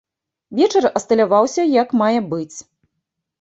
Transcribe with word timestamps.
Вечар 0.59 0.87
асталяваўся 0.99 1.67
як 1.83 1.95
мае 2.03 2.19
быць. 2.33 2.57